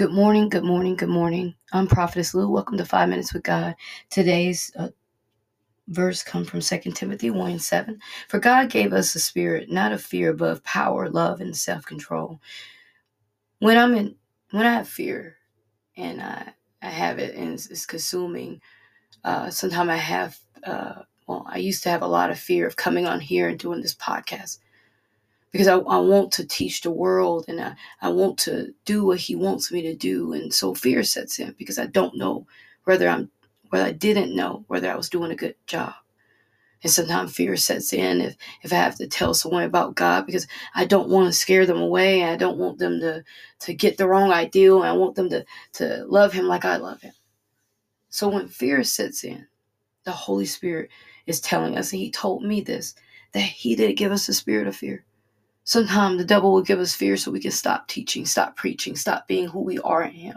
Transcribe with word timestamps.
Good 0.00 0.12
morning, 0.12 0.48
good 0.48 0.64
morning, 0.64 0.96
good 0.96 1.10
morning. 1.10 1.54
I'm 1.74 1.86
Prophetess 1.86 2.32
Lou. 2.32 2.48
Welcome 2.48 2.78
to 2.78 2.86
Five 2.86 3.10
Minutes 3.10 3.34
with 3.34 3.42
God. 3.42 3.74
Today's 4.08 4.72
uh, 4.78 4.88
verse 5.88 6.22
comes 6.22 6.48
from 6.48 6.60
2 6.60 6.92
Timothy 6.92 7.28
1 7.28 7.50
and 7.50 7.60
7. 7.60 8.00
For 8.28 8.38
God 8.38 8.70
gave 8.70 8.94
us 8.94 9.14
a 9.14 9.20
spirit, 9.20 9.70
not 9.70 9.92
of 9.92 10.00
fear, 10.00 10.32
but 10.32 10.52
of 10.52 10.64
power, 10.64 11.10
love, 11.10 11.42
and 11.42 11.54
self-control. 11.54 12.40
When 13.58 13.76
I'm 13.76 13.94
in, 13.94 14.14
when 14.52 14.64
I 14.64 14.72
have 14.72 14.88
fear, 14.88 15.36
and 15.98 16.22
I, 16.22 16.54
I 16.80 16.88
have 16.88 17.18
it, 17.18 17.34
and 17.34 17.52
it's, 17.52 17.66
it's 17.66 17.84
consuming. 17.84 18.62
Uh, 19.22 19.50
sometimes 19.50 19.90
I 19.90 19.96
have, 19.96 20.38
uh, 20.64 21.02
well, 21.26 21.44
I 21.46 21.58
used 21.58 21.82
to 21.82 21.90
have 21.90 22.00
a 22.00 22.06
lot 22.06 22.30
of 22.30 22.38
fear 22.38 22.66
of 22.66 22.76
coming 22.76 23.06
on 23.06 23.20
here 23.20 23.50
and 23.50 23.58
doing 23.58 23.82
this 23.82 23.96
podcast 23.96 24.60
because 25.52 25.66
I, 25.66 25.76
I 25.76 25.98
want 25.98 26.32
to 26.32 26.46
teach 26.46 26.82
the 26.82 26.90
world 26.90 27.46
and 27.48 27.60
I, 27.60 27.74
I 28.00 28.08
want 28.08 28.38
to 28.40 28.72
do 28.84 29.04
what 29.04 29.18
he 29.18 29.34
wants 29.34 29.72
me 29.72 29.82
to 29.82 29.94
do. 29.94 30.32
And 30.32 30.52
so 30.52 30.74
fear 30.74 31.02
sets 31.02 31.38
in 31.38 31.54
because 31.58 31.78
I 31.78 31.86
don't 31.86 32.16
know 32.16 32.46
whether 32.84 33.08
I'm, 33.08 33.30
whether 33.70 33.84
I 33.84 33.92
didn't 33.92 34.36
know 34.36 34.64
whether 34.68 34.90
I 34.90 34.96
was 34.96 35.08
doing 35.08 35.32
a 35.32 35.36
good 35.36 35.56
job. 35.66 35.94
And 36.82 36.90
sometimes 36.90 37.34
fear 37.34 37.56
sets 37.56 37.92
in 37.92 38.20
if, 38.22 38.36
if 38.62 38.72
I 38.72 38.76
have 38.76 38.96
to 38.96 39.06
tell 39.06 39.34
someone 39.34 39.64
about 39.64 39.96
God 39.96 40.24
because 40.24 40.46
I 40.74 40.86
don't 40.86 41.10
want 41.10 41.26
to 41.26 41.38
scare 41.38 41.66
them 41.66 41.78
away. 41.78 42.22
And 42.22 42.30
I 42.30 42.36
don't 42.36 42.56
want 42.56 42.78
them 42.78 43.00
to, 43.00 43.24
to 43.60 43.74
get 43.74 43.98
the 43.98 44.08
wrong 44.08 44.32
ideal. 44.32 44.82
And 44.82 44.88
I 44.88 44.92
want 44.92 45.14
them 45.14 45.28
to, 45.30 45.44
to 45.74 46.04
love 46.08 46.32
him 46.32 46.46
like 46.46 46.64
I 46.64 46.76
love 46.76 47.02
him. 47.02 47.12
So 48.08 48.28
when 48.28 48.48
fear 48.48 48.82
sets 48.82 49.24
in, 49.24 49.46
the 50.04 50.12
Holy 50.12 50.46
Spirit 50.46 50.90
is 51.26 51.40
telling 51.40 51.76
us, 51.76 51.92
and 51.92 52.00
he 52.00 52.10
told 52.10 52.42
me 52.42 52.60
this, 52.60 52.94
that 53.32 53.40
he 53.40 53.76
didn't 53.76 53.98
give 53.98 54.10
us 54.10 54.28
a 54.28 54.34
spirit 54.34 54.66
of 54.66 54.74
fear 54.74 55.04
Sometimes 55.70 56.18
the 56.18 56.24
devil 56.24 56.50
will 56.50 56.62
give 56.62 56.80
us 56.80 56.96
fear 56.96 57.16
so 57.16 57.30
we 57.30 57.38
can 57.38 57.52
stop 57.52 57.86
teaching, 57.86 58.26
stop 58.26 58.56
preaching, 58.56 58.96
stop 58.96 59.28
being 59.28 59.46
who 59.46 59.60
we 59.60 59.78
are 59.78 60.02
in 60.02 60.10
Him. 60.10 60.36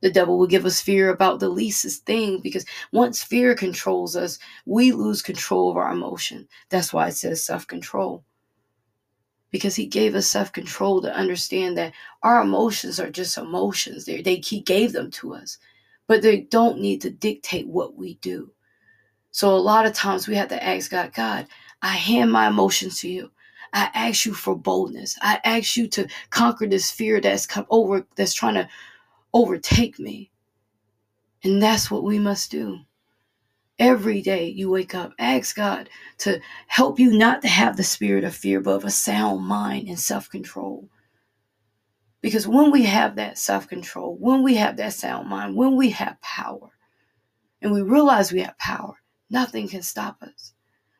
The 0.00 0.10
devil 0.10 0.36
will 0.36 0.48
give 0.48 0.66
us 0.66 0.80
fear 0.80 1.10
about 1.10 1.38
the 1.38 1.48
leastest 1.48 2.04
thing 2.06 2.40
because 2.40 2.64
once 2.90 3.22
fear 3.22 3.54
controls 3.54 4.16
us, 4.16 4.40
we 4.66 4.90
lose 4.90 5.22
control 5.22 5.70
of 5.70 5.76
our 5.76 5.92
emotion. 5.92 6.48
That's 6.70 6.92
why 6.92 7.06
it 7.06 7.12
says 7.12 7.44
self 7.44 7.68
control. 7.68 8.24
Because 9.52 9.76
he 9.76 9.86
gave 9.86 10.16
us 10.16 10.26
self 10.26 10.52
control 10.52 11.02
to 11.02 11.14
understand 11.14 11.78
that 11.78 11.92
our 12.24 12.42
emotions 12.42 12.98
are 12.98 13.10
just 13.10 13.38
emotions. 13.38 14.06
They, 14.06 14.22
they, 14.22 14.42
he 14.44 14.60
gave 14.60 14.92
them 14.92 15.12
to 15.12 15.34
us, 15.34 15.58
but 16.08 16.20
they 16.20 16.40
don't 16.40 16.80
need 16.80 17.00
to 17.02 17.10
dictate 17.10 17.68
what 17.68 17.94
we 17.94 18.14
do. 18.14 18.50
So 19.30 19.54
a 19.54 19.56
lot 19.56 19.86
of 19.86 19.92
times 19.92 20.26
we 20.26 20.34
have 20.34 20.48
to 20.48 20.64
ask 20.64 20.90
God, 20.90 21.12
God, 21.14 21.46
I 21.80 21.90
hand 21.92 22.32
my 22.32 22.48
emotions 22.48 22.98
to 23.02 23.08
you. 23.08 23.30
I 23.72 23.90
ask 23.94 24.26
you 24.26 24.34
for 24.34 24.56
boldness. 24.56 25.18
I 25.22 25.40
ask 25.44 25.76
you 25.76 25.86
to 25.88 26.08
conquer 26.30 26.66
this 26.66 26.90
fear 26.90 27.20
that's 27.20 27.46
come 27.46 27.66
over, 27.70 28.06
that's 28.16 28.34
trying 28.34 28.54
to 28.54 28.68
overtake 29.32 29.98
me. 29.98 30.30
And 31.44 31.62
that's 31.62 31.90
what 31.90 32.04
we 32.04 32.18
must 32.18 32.50
do. 32.50 32.80
Every 33.78 34.22
day 34.22 34.48
you 34.48 34.70
wake 34.70 34.94
up, 34.94 35.12
ask 35.18 35.54
God 35.54 35.88
to 36.18 36.40
help 36.66 36.98
you 36.98 37.16
not 37.16 37.42
to 37.42 37.48
have 37.48 37.76
the 37.76 37.84
spirit 37.84 38.24
of 38.24 38.34
fear, 38.34 38.60
but 38.60 38.72
of 38.72 38.84
a 38.84 38.90
sound 38.90 39.46
mind 39.46 39.88
and 39.88 39.98
self 39.98 40.28
control. 40.28 40.88
Because 42.20 42.48
when 42.48 42.72
we 42.72 42.84
have 42.84 43.14
that 43.16 43.38
self 43.38 43.68
control, 43.68 44.16
when 44.18 44.42
we 44.42 44.56
have 44.56 44.76
that 44.78 44.94
sound 44.94 45.28
mind, 45.28 45.54
when 45.54 45.76
we 45.76 45.90
have 45.90 46.20
power, 46.20 46.70
and 47.62 47.72
we 47.72 47.82
realize 47.82 48.32
we 48.32 48.40
have 48.40 48.58
power, 48.58 48.94
nothing 49.30 49.68
can 49.68 49.82
stop 49.82 50.20
us 50.22 50.54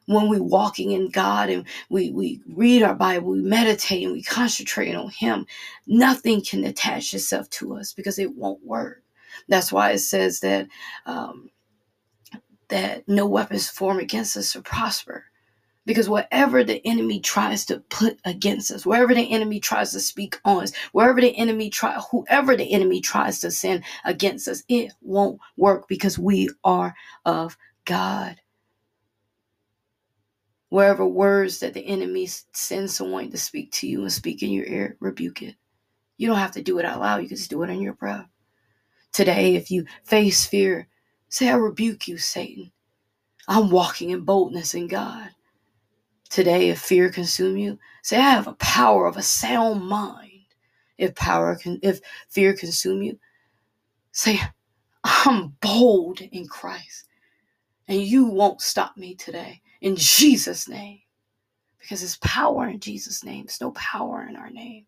when 0.09 0.29
we're 0.31 0.43
walking 0.43 0.93
in 0.93 1.11
God 1.11 1.51
and 1.51 1.65
we, 1.91 2.11
we 2.11 2.41
read 2.49 2.83
our 2.83 2.95
Bible, 2.95 3.29
we 3.33 3.43
meditate 3.43 4.05
and 4.05 4.15
we 4.15 4.23
concentrate 4.23 4.95
on 4.95 5.11
Him, 5.11 5.47
nothing 5.87 6.41
can 6.43 6.65
attach 6.65 7.13
itself 7.13 7.49
to 7.51 7.75
us 7.75 7.93
because 7.93 8.19
it 8.19 8.35
won't 8.35 8.65
work. 8.65 9.03
That's 9.49 9.71
why 9.71 9.91
it 9.91 9.99
says 9.99 10.41
that 10.41 10.67
um, 11.05 11.51
that 12.69 13.07
no 13.07 13.27
weapons 13.27 13.69
formed 13.69 14.01
against 14.01 14.37
us 14.37 14.55
will 14.55 14.63
prosper. 14.63 15.25
Because 15.85 16.09
whatever 16.09 16.65
the 16.65 16.87
enemy 16.87 17.21
tries 17.21 17.65
to 17.67 17.81
put 17.89 18.19
against 18.25 18.71
us, 18.71 18.85
wherever 18.87 19.15
the 19.15 19.33
enemy 19.33 19.61
tries 19.61 19.93
to 19.93 20.01
speak 20.01 20.39
on 20.45 20.65
us, 20.65 20.73
wherever 20.93 21.21
the 21.21 21.37
enemy 21.37 21.71
try, 21.71 21.95
whoever 22.11 22.57
the 22.57 22.73
enemy 22.73 23.01
tries 23.01 23.41
to 23.41 23.51
send 23.51 23.85
against 24.05 24.49
us, 24.49 24.65
it 24.69 24.93
won't 25.03 25.41
work 25.57 25.89
because 25.89 26.19
we 26.19 26.51
are 26.65 26.95
of 27.25 27.57
God 27.87 28.37
wherever 30.69 31.07
words 31.07 31.61
that 31.61 31.75
the 31.75 31.87
enemy 31.87 32.29
sends 32.53 32.95
someone 32.95 33.31
to 33.31 33.39
speak 33.39 33.73
to 33.73 33.89
you 33.89 34.03
and 34.03 34.13
speak 34.13 34.43
in 34.43 34.51
your 34.51 34.67
ear, 34.67 34.97
rebuke 35.01 35.43
it. 35.43 35.55
You 36.17 36.27
don't 36.27 36.39
have 36.39 36.53
to 36.53 36.63
do 36.63 36.79
it 36.79 36.85
out 36.85 37.01
loud. 37.01 37.23
You 37.23 37.29
can 37.29 37.37
just 37.37 37.51
do 37.51 37.63
it 37.63 37.71
in 37.71 37.81
your 37.81 37.95
breath. 37.95 38.27
Today, 39.13 39.55
if 39.55 39.71
you 39.71 39.87
face 40.05 40.45
fear, 40.45 40.89
say, 41.29 41.49
I 41.49 41.55
rebuke 41.55 42.09
you, 42.09 42.19
Satan. 42.19 42.71
I'm 43.47 43.71
walking 43.71 44.11
in 44.11 44.21
boldness 44.21 44.75
in 44.75 44.89
God. 44.89 45.31
Today, 46.29 46.69
if 46.69 46.81
fear 46.81 47.11
consume 47.11 47.57
you, 47.57 47.79
say, 48.03 48.19
I 48.19 48.31
have 48.31 48.47
a 48.47 48.55
power 48.55 49.07
of 49.07 49.17
a 49.17 49.23
sound 49.23 49.87
mind. 49.87 50.33
If 50.99 51.15
power 51.15 51.57
can, 51.57 51.79
if 51.83 52.01
fear 52.29 52.53
consume 52.53 53.03
you, 53.03 53.19
say, 54.13 54.41
I'm 55.05 55.55
bold 55.61 56.21
in 56.21 56.47
Christ. 56.47 57.07
And 57.87 58.03
you 58.03 58.27
won't 58.27 58.61
stop 58.61 58.97
me 58.99 59.15
today 59.15 59.63
in 59.81 59.97
Jesus' 59.97 60.69
name. 60.69 61.01
Because 61.79 62.01
there's 62.01 62.17
power 62.19 62.69
in 62.69 62.81
Jesus' 62.81 63.25
name. 63.25 63.47
There's 63.47 63.61
no 63.61 63.71
power 63.73 64.27
in 64.29 64.37
our 64.37 64.51
name. 64.51 64.85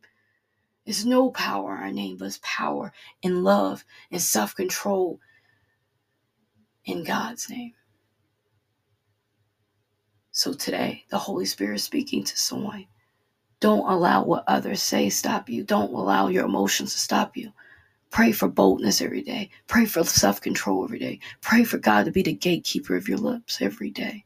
There's 0.84 1.06
no 1.06 1.30
power 1.30 1.76
in 1.76 1.82
our 1.82 1.92
name, 1.92 2.16
but 2.16 2.26
it's 2.26 2.40
power 2.42 2.92
in 3.22 3.42
love 3.44 3.84
and 4.10 4.20
self 4.20 4.54
control 4.54 5.20
in 6.84 7.04
God's 7.04 7.48
name. 7.48 7.74
So 10.32 10.52
today, 10.52 11.04
the 11.10 11.18
Holy 11.18 11.44
Spirit 11.44 11.76
is 11.76 11.84
speaking 11.84 12.24
to 12.24 12.36
someone. 12.36 12.86
Don't 13.60 13.88
allow 13.88 14.24
what 14.24 14.44
others 14.46 14.82
say 14.82 15.10
stop 15.10 15.48
you. 15.48 15.64
Don't 15.64 15.92
allow 15.92 16.28
your 16.28 16.46
emotions 16.46 16.92
to 16.94 16.98
stop 16.98 17.36
you. 17.36 17.52
Pray 18.10 18.32
for 18.32 18.48
boldness 18.48 19.00
every 19.00 19.22
day. 19.22 19.50
Pray 19.68 19.84
for 19.86 20.02
self 20.04 20.40
control 20.40 20.84
every 20.84 20.98
day. 20.98 21.20
Pray 21.40 21.62
for 21.64 21.78
God 21.78 22.06
to 22.06 22.10
be 22.10 22.22
the 22.22 22.32
gatekeeper 22.32 22.96
of 22.96 23.08
your 23.08 23.18
lips 23.18 23.60
every 23.62 23.90
day 23.90 24.24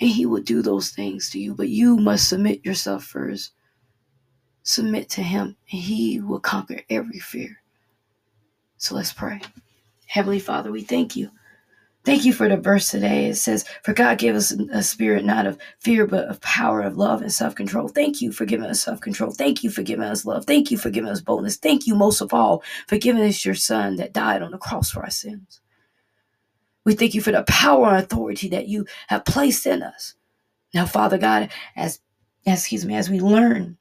and 0.00 0.10
he 0.10 0.26
will 0.26 0.42
do 0.42 0.62
those 0.62 0.90
things 0.90 1.30
to 1.30 1.38
you. 1.38 1.54
But 1.54 1.68
you 1.68 1.96
must 1.96 2.28
submit 2.28 2.64
yourself 2.64 3.04
first. 3.04 3.52
Submit 4.62 5.08
to 5.10 5.22
him, 5.22 5.56
and 5.72 5.80
he 5.80 6.20
will 6.20 6.40
conquer 6.40 6.80
every 6.90 7.18
fear. 7.18 7.60
So 8.76 8.94
let's 8.94 9.12
pray. 9.12 9.40
Heavenly 10.06 10.38
Father, 10.38 10.72
we 10.72 10.82
thank 10.82 11.16
you. 11.16 11.30
Thank 12.04 12.24
you 12.24 12.32
for 12.32 12.48
the 12.48 12.56
verse 12.56 12.90
today. 12.90 13.26
It 13.26 13.34
says, 13.34 13.66
For 13.82 13.92
God 13.92 14.18
gave 14.18 14.34
us 14.34 14.52
a 14.52 14.82
spirit 14.82 15.24
not 15.24 15.46
of 15.46 15.58
fear, 15.80 16.06
but 16.06 16.28
of 16.28 16.40
power, 16.40 16.80
of 16.80 16.96
love, 16.96 17.20
and 17.20 17.32
self 17.32 17.54
control. 17.54 17.88
Thank 17.88 18.22
you 18.22 18.32
for 18.32 18.46
giving 18.46 18.66
us 18.66 18.80
self 18.80 19.00
control. 19.00 19.32
Thank 19.32 19.62
you 19.62 19.70
for 19.70 19.82
giving 19.82 20.06
us 20.06 20.24
love. 20.24 20.46
Thank 20.46 20.70
you 20.70 20.78
for 20.78 20.88
giving 20.88 21.10
us 21.10 21.20
boldness. 21.20 21.56
Thank 21.56 21.86
you, 21.86 21.94
most 21.94 22.22
of 22.22 22.32
all, 22.32 22.62
for 22.86 22.96
giving 22.96 23.22
us 23.22 23.44
your 23.44 23.54
Son 23.54 23.96
that 23.96 24.14
died 24.14 24.40
on 24.40 24.50
the 24.50 24.58
cross 24.58 24.90
for 24.90 25.02
our 25.02 25.10
sins. 25.10 25.60
We 26.84 26.94
thank 26.94 27.14
you 27.14 27.20
for 27.20 27.32
the 27.32 27.42
power 27.44 27.88
and 27.88 28.02
authority 28.02 28.48
that 28.50 28.68
you 28.68 28.86
have 29.08 29.24
placed 29.24 29.66
in 29.66 29.82
us. 29.82 30.14
Now, 30.72 30.86
Father 30.86 31.18
God, 31.18 31.50
as, 31.76 32.00
as 32.46 32.60
excuse 32.60 32.84
me, 32.84 32.94
as 32.96 33.10
we 33.10 33.20
learn 33.20 33.76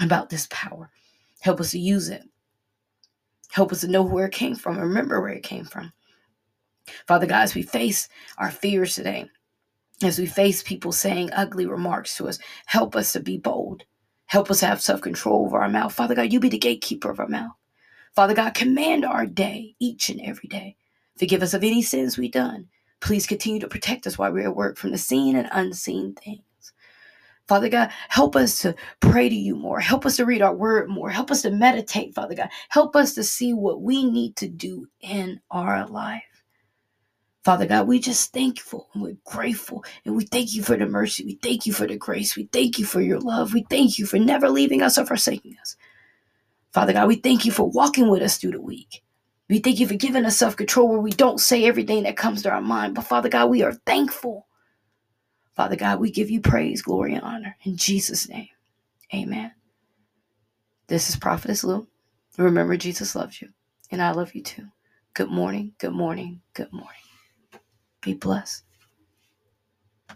about 0.00 0.30
this 0.30 0.48
power, 0.50 0.90
help 1.40 1.60
us 1.60 1.70
to 1.72 1.78
use 1.78 2.08
it. 2.08 2.22
Help 3.50 3.72
us 3.72 3.80
to 3.82 3.88
know 3.88 4.02
where 4.02 4.26
it 4.26 4.34
came 4.34 4.54
from. 4.54 4.78
Remember 4.78 5.20
where 5.20 5.30
it 5.30 5.42
came 5.42 5.64
from. 5.64 5.92
Father 7.06 7.26
God, 7.26 7.42
as 7.42 7.54
we 7.54 7.62
face 7.62 8.08
our 8.38 8.50
fears 8.50 8.94
today, 8.94 9.28
as 10.02 10.18
we 10.18 10.26
face 10.26 10.62
people 10.62 10.92
saying 10.92 11.30
ugly 11.32 11.66
remarks 11.66 12.16
to 12.16 12.28
us, 12.28 12.38
help 12.66 12.94
us 12.94 13.12
to 13.12 13.20
be 13.20 13.38
bold. 13.38 13.84
Help 14.26 14.50
us 14.50 14.60
have 14.60 14.80
self 14.80 15.00
control 15.00 15.46
over 15.46 15.60
our 15.60 15.68
mouth. 15.68 15.92
Father 15.92 16.14
God, 16.14 16.32
you 16.32 16.40
be 16.40 16.48
the 16.48 16.58
gatekeeper 16.58 17.10
of 17.10 17.20
our 17.20 17.28
mouth. 17.28 17.52
Father 18.14 18.34
God, 18.34 18.54
command 18.54 19.04
our 19.04 19.26
day 19.26 19.74
each 19.78 20.08
and 20.08 20.20
every 20.20 20.48
day. 20.48 20.76
Forgive 21.18 21.42
us 21.42 21.54
of 21.54 21.64
any 21.64 21.82
sins 21.82 22.18
we've 22.18 22.32
done. 22.32 22.68
Please 23.00 23.26
continue 23.26 23.60
to 23.60 23.68
protect 23.68 24.06
us 24.06 24.18
while 24.18 24.32
we're 24.32 24.48
at 24.48 24.56
work 24.56 24.76
from 24.76 24.90
the 24.90 24.98
seen 24.98 25.36
and 25.36 25.48
unseen 25.52 26.14
things. 26.14 26.42
Father 27.46 27.68
God, 27.68 27.90
help 28.08 28.34
us 28.34 28.60
to 28.62 28.74
pray 29.00 29.28
to 29.28 29.34
you 29.34 29.54
more. 29.54 29.78
Help 29.78 30.04
us 30.04 30.16
to 30.16 30.26
read 30.26 30.42
our 30.42 30.54
word 30.54 30.88
more. 30.88 31.10
Help 31.10 31.30
us 31.30 31.42
to 31.42 31.50
meditate, 31.50 32.14
Father 32.14 32.34
God. 32.34 32.48
Help 32.70 32.96
us 32.96 33.14
to 33.14 33.22
see 33.22 33.54
what 33.54 33.82
we 33.82 34.10
need 34.10 34.34
to 34.36 34.48
do 34.48 34.88
in 35.00 35.40
our 35.50 35.86
life. 35.86 36.22
Father 37.44 37.66
God, 37.66 37.86
we 37.86 38.00
just 38.00 38.32
thankful 38.32 38.88
and 38.92 39.02
we're 39.04 39.16
grateful 39.24 39.84
and 40.04 40.16
we 40.16 40.24
thank 40.24 40.52
you 40.52 40.64
for 40.64 40.76
the 40.76 40.86
mercy. 40.86 41.24
We 41.24 41.38
thank 41.40 41.64
you 41.64 41.72
for 41.72 41.86
the 41.86 41.96
grace. 41.96 42.34
We 42.34 42.48
thank 42.52 42.80
you 42.80 42.84
for 42.84 43.00
your 43.00 43.20
love. 43.20 43.54
We 43.54 43.64
thank 43.70 44.00
you 44.00 44.06
for 44.06 44.18
never 44.18 44.48
leaving 44.48 44.82
us 44.82 44.98
or 44.98 45.06
forsaking 45.06 45.54
us. 45.60 45.76
Father 46.72 46.92
God, 46.92 47.06
we 47.06 47.14
thank 47.14 47.44
you 47.44 47.52
for 47.52 47.70
walking 47.70 48.08
with 48.08 48.22
us 48.22 48.36
through 48.36 48.50
the 48.50 48.60
week. 48.60 49.04
We 49.50 49.60
thank 49.60 49.80
you 49.80 49.88
for 49.88 49.94
giving 49.94 50.26
us 50.26 50.38
self 50.38 50.56
control 50.56 50.88
where 50.88 51.00
we 51.00 51.12
don't 51.12 51.40
say 51.40 51.66
everything 51.66 52.04
that 52.04 52.16
comes 52.18 52.42
to 52.44 52.50
our 52.50 52.62
mind. 52.62 52.96
But 52.96 53.04
Father 53.06 53.30
God, 53.30 53.50
we 53.50 53.62
are 53.62 53.74
thankful. 53.86 54.48
Father 55.56 55.76
God, 55.76 56.00
we 56.00 56.10
give 56.10 56.30
you 56.30 56.40
praise, 56.40 56.82
glory, 56.82 57.14
and 57.14 57.22
honor. 57.24 57.56
In 57.64 57.76
Jesus' 57.76 58.28
name, 58.28 58.48
amen. 59.14 59.52
This 60.88 61.10
is 61.10 61.16
Prophetess 61.16 61.64
Lou. 61.64 61.88
Remember, 62.38 62.76
Jesus 62.76 63.16
loves 63.16 63.42
you, 63.42 63.50
and 63.90 64.02
I 64.02 64.12
love 64.12 64.34
you 64.34 64.42
too. 64.42 64.68
Good 65.14 65.30
morning, 65.30 65.74
good 65.78 65.92
morning, 65.94 66.42
good 66.54 66.72
morning. 66.72 66.88
Be 68.02 68.14
blessed. 68.14 68.64